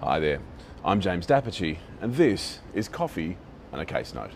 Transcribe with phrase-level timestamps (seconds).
[0.00, 0.40] Hi there,
[0.84, 3.38] I'm James d'Apice, and this is Coffee
[3.72, 4.32] and a Case Note.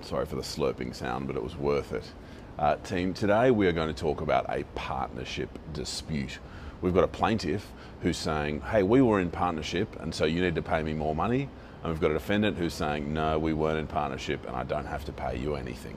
[0.00, 2.10] Sorry for the slurping sound, but it was worth it.
[2.58, 6.38] Uh, team, today we are going to talk about a partnership dispute.
[6.80, 7.70] We've got a plaintiff
[8.00, 11.14] who's saying, hey, we were in partnership and so you need to pay me more
[11.14, 11.48] money.
[11.82, 14.86] And we've got a defendant who's saying, no, we weren't in partnership and I don't
[14.86, 15.96] have to pay you anything.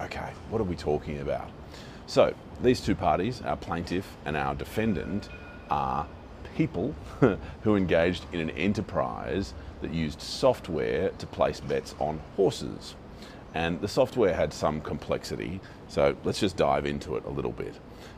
[0.00, 1.50] Okay, what are we talking about?
[2.06, 5.28] So, these two parties, our plaintiff and our defendant,
[5.70, 6.06] are
[6.56, 6.94] people
[7.62, 12.94] who engaged in an enterprise that used software to place bets on horses.
[13.54, 17.74] And the software had some complexity, so let's just dive into it a little bit.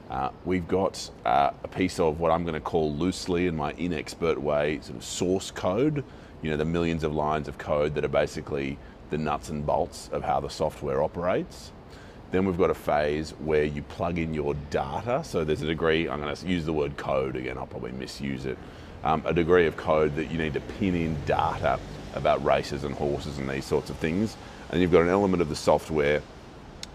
[0.08, 3.72] Uh, we've got uh, a piece of what I'm going to call loosely, in my
[3.74, 6.04] inexpert way, sort of source code.
[6.46, 8.78] You know, the millions of lines of code that are basically
[9.10, 11.72] the nuts and bolts of how the software operates.
[12.30, 15.24] Then we've got a phase where you plug in your data.
[15.24, 18.46] So there's a degree, I'm going to use the word code again, I'll probably misuse
[18.46, 18.58] it.
[19.02, 21.80] Um, a degree of code that you need to pin in data
[22.14, 24.36] about races and horses and these sorts of things.
[24.70, 26.22] And you've got an element of the software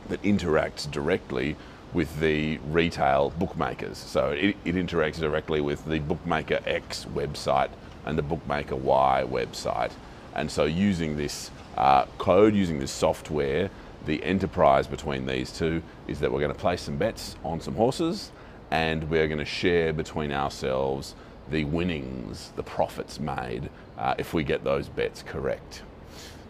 [0.08, 1.58] that interacts directly
[1.92, 3.98] with the retail bookmakers.
[3.98, 7.70] So it, it, interacts directly with the Bookmaker X website
[8.06, 9.92] and the Bookmaker Y website.
[10.34, 13.70] And so using this uh, code, using this software,
[14.06, 17.76] the enterprise between these two is that we're going to place some bets on some
[17.76, 18.32] horses
[18.72, 21.14] and we're going to share between ourselves
[21.50, 25.82] the winnings, the profits made uh, if we get those bets correct.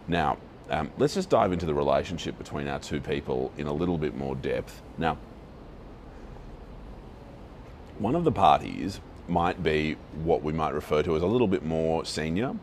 [0.06, 0.38] Now,
[0.70, 4.16] um, let's just dive into the relationship between our two people in a little bit
[4.16, 4.80] more depth.
[4.96, 5.18] Now,
[7.98, 11.64] one of the parties might be what we might refer to as a little bit
[11.64, 12.54] more senior.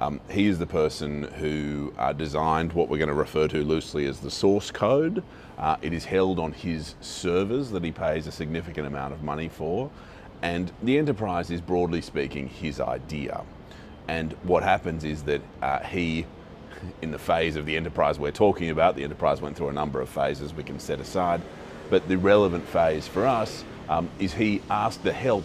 [0.00, 4.06] Um, he is the person who uh, designed what we're going to refer to loosely
[4.06, 5.22] as the source code.
[5.58, 9.48] Uh, it is held on his servers that he pays a significant amount of money
[9.48, 9.90] for.
[10.42, 13.42] And the enterprise is broadly speaking his idea.
[14.08, 16.26] And what happens is that uh, he,
[17.00, 20.00] in the phase of the enterprise we're talking about, the enterprise went through a number
[20.00, 21.40] of phases we can set aside,
[21.90, 25.44] but the relevant phase for us um, is he asked the help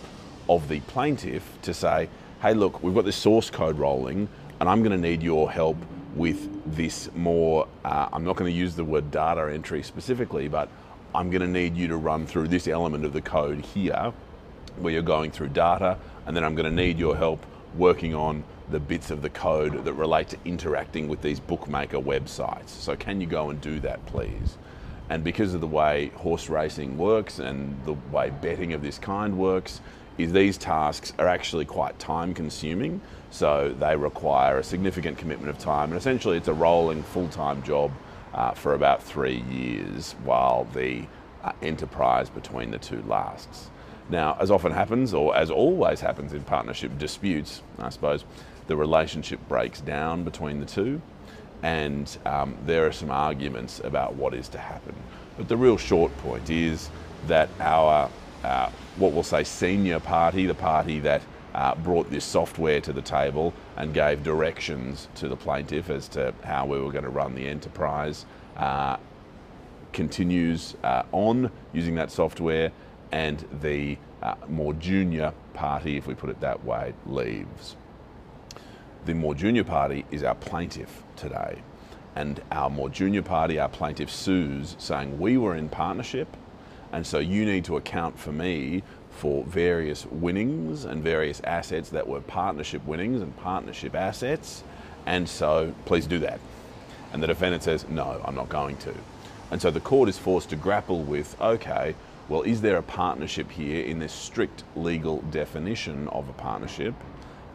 [0.50, 2.10] of the plaintiff to say,
[2.42, 4.28] hey, look, we've got this source code rolling,
[4.60, 5.78] and I'm going to need your help
[6.16, 7.68] with this more.
[7.86, 10.70] Uh, I'm not going to use the word data entry specifically, but
[11.14, 14.14] I'm going to need you to run through this element of the code here
[14.78, 18.44] where you're going through data, and then I'm going to need your help working on
[18.70, 22.70] the bits of the code that relate to interacting with these bookmaker websites.
[22.70, 24.58] So, can you go and do that, please?
[25.10, 29.38] And because of the way horse racing works and the way betting of this kind
[29.38, 29.80] works,
[30.18, 33.02] is these tasks are actually quite time consuming.
[33.30, 35.92] So they require a significant commitment of time.
[35.92, 37.92] And essentially, it's a rolling full time job
[38.34, 41.06] uh, for about three years while the
[41.44, 43.70] uh, enterprise between the two lasts.
[44.10, 48.24] Now, as often happens, or as always happens in partnership disputes, I suppose,
[48.68, 51.02] the relationship breaks down between the two
[51.64, 54.96] and um, there are some arguments about what is to happen.
[55.38, 56.90] But the real short point is
[57.28, 58.10] that our,
[58.48, 61.22] uh, what we'll say, senior party, the party that
[61.54, 66.34] uh, brought this software to the table and gave directions to the plaintiff as to
[66.44, 68.26] how we were going to run the enterprise,
[68.56, 68.98] uh,
[69.92, 72.72] continues uh, on using that software,
[73.12, 77.76] and the uh, more junior party, if we put it that way, leaves.
[79.06, 81.62] The more junior party is our plaintiff today.
[82.16, 86.36] And our more junior party, our plaintiff sues, saying we were in partnership,
[86.92, 92.08] and so you need to account for me for various winnings and various assets that
[92.08, 94.64] were partnership winnings and partnership assets,
[95.06, 96.40] and so please do that.
[97.14, 98.94] And the defendant says, no, I'm not going to.
[99.50, 101.96] And so the court is forced to grapple with, okay,
[102.30, 106.94] well, is there a partnership here in this strict legal definition of a partnership?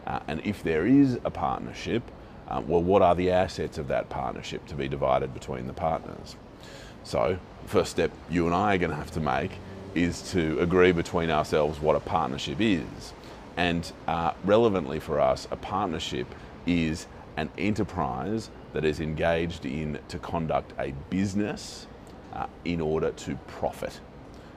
[0.07, 2.03] Uh, and if there is a partnership,
[2.47, 6.35] uh, well, what are the assets of that partnership to be divided between the partners?
[7.03, 9.51] So, first step you and I are going to have to make
[9.95, 13.13] is to agree between ourselves what a partnership is.
[13.57, 16.27] And uh, relevantly for us, a partnership
[16.65, 17.07] is
[17.37, 21.87] an enterprise that is engaged in to conduct a business
[22.33, 23.99] uh, in order to profit.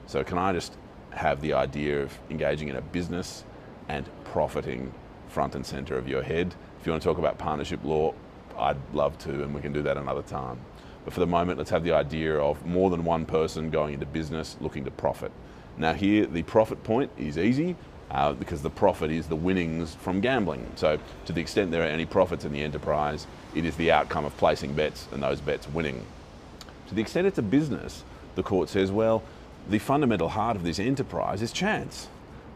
[0.07, 0.77] So, can I just
[1.11, 3.43] have the idea of engaging in a business
[3.89, 4.93] and profiting
[5.27, 6.53] front and center of your head.
[6.79, 8.13] If you want to talk about partnership law,
[8.57, 10.59] I'd love to, and we can do that another time.
[11.07, 14.05] But for the moment, let's have the idea of more than one person going into
[14.05, 15.31] business looking to profit.
[15.77, 17.77] Now, here, the profit point is easy
[18.11, 20.69] uh, because the profit is the winnings from gambling.
[20.75, 23.25] So, to the extent there are any profits in the enterprise,
[23.55, 26.05] it is the outcome of placing bets and those bets winning.
[26.89, 28.03] To the extent it's a business,
[28.35, 29.23] the court says, well,
[29.69, 32.09] the fundamental heart of this enterprise is chance.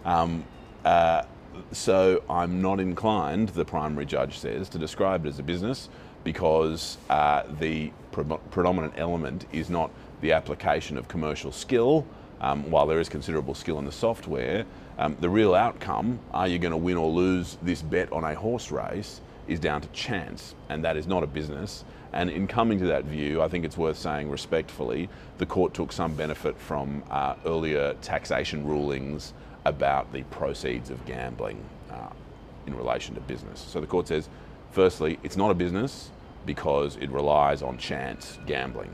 [0.04, 0.44] Um,
[0.84, 1.24] uh,
[1.72, 5.88] so I'm not inclined, the primary judge says, to describe it as a business
[6.24, 9.92] because uh, the pre predominant element is not
[10.22, 12.06] the application of commercial skill,
[12.42, 14.66] um, while there is considerable skill in the software.
[14.98, 18.36] Um, the real outcome, are you going to win or lose this bet on a
[18.36, 21.84] horse race, is down to chance, and that is not a business.
[22.14, 25.92] And in coming to that view, I think it's worth saying respectfully, the court took
[25.92, 29.34] some benefit from uh, earlier taxation rulings
[29.66, 32.10] about the proceeds of gambling uh,
[32.68, 33.60] in relation to business.
[33.60, 34.30] So the court says,
[34.72, 36.10] firstly, it's not a business
[36.46, 38.94] because it relies on chance gambling.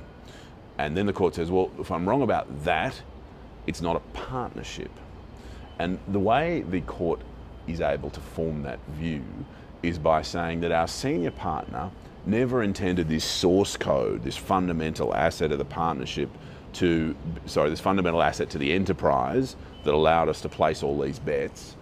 [0.77, 3.01] And then the court says, well, if I'm wrong about that,
[3.65, 4.91] it's not a partnership.
[5.79, 7.21] And the way the court
[7.68, 9.24] is able to form that view
[9.83, 11.91] is by saying that our senior partner
[12.25, 16.29] never intended this source code, this fundamental asset of the partnership
[16.74, 17.15] to,
[17.45, 21.75] sorry, this fundamental asset to the enterprise that allowed us to place all these bets,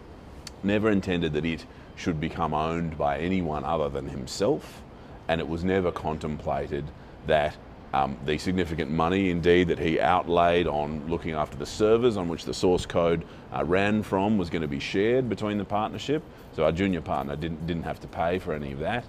[0.64, 1.66] never intended that it
[1.96, 4.82] should become owned by anyone other than himself,
[5.28, 6.86] and it was never contemplated
[7.28, 7.58] that
[7.94, 12.44] um, the significant money indeed that he outlaid on looking after the servers on which
[12.44, 16.22] the source code uh, ran from was going to be shared between the partnership.
[16.54, 19.06] So our junior partner didn't, didn't have to pay for any of that.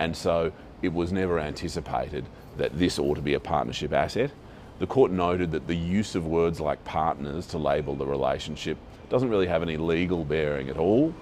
[0.00, 0.50] And so
[0.82, 2.24] it was never anticipated
[2.56, 4.32] that this ought to be a partnership asset.
[4.80, 8.78] The court noted that the use of words like partners to label the relationship
[9.10, 11.14] doesn't really have any legal bearing at all.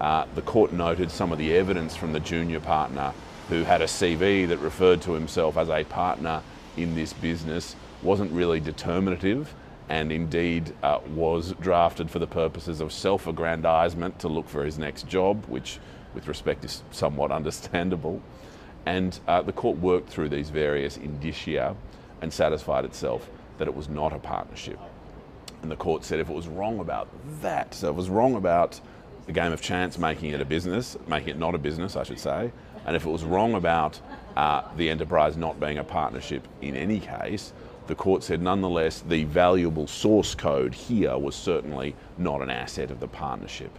[0.00, 3.12] Uh, the court noted some of the evidence from the junior partner
[3.48, 6.42] who had a CV that referred to himself as a partner
[6.76, 9.54] in this business wasn't really determinative
[9.88, 15.08] and indeed uh, was drafted for the purposes of self-aggrandizement to look for his next
[15.08, 15.78] job, which
[16.14, 18.22] with respect is somewhat understandable.
[18.86, 21.74] And uh, the court worked through these various indicia
[22.20, 23.28] and satisfied itself
[23.58, 24.78] that it was not a partnership.
[25.62, 27.08] And the court said if it was wrong about
[27.42, 28.80] that, so it was wrong about
[29.28, 32.18] the game of chance making it a business, making it not a business, I should
[32.18, 32.50] say,
[32.86, 34.00] and if it was wrong about
[34.38, 37.52] uh, the enterprise not being a partnership in any case,
[37.88, 43.00] the court said nonetheless the valuable source code here was certainly not an asset of
[43.00, 43.70] the partnership.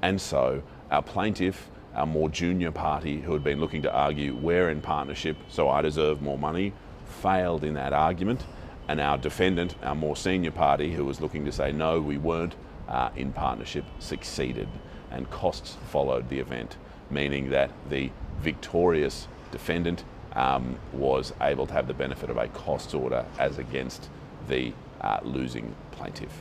[0.00, 0.62] And so
[0.92, 5.36] our plaintiff, our more junior party who had been looking to argue we're in partnership
[5.48, 6.72] so I deserve more money,
[7.20, 8.44] failed in that argument.
[8.86, 12.54] And our defendant, our more senior party who was looking to say no, we weren't
[12.88, 14.68] uh, in partnership, succeeded.
[15.10, 16.76] And costs followed the event,
[17.10, 18.10] meaning that the
[18.40, 20.04] victorious defendant
[20.34, 24.08] um, was able to have the benefit of a costs order as against
[24.48, 26.32] the uh, losing plaintiff.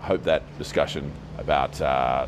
[0.00, 2.26] I hope that discussion about uh,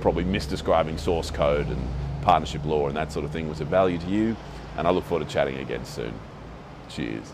[0.00, 1.88] probably misdescribing source code and
[2.22, 4.36] partnership law and that sort of thing was of value to you,
[4.76, 6.14] and I look forward to chatting again soon.
[6.88, 7.32] Cheers.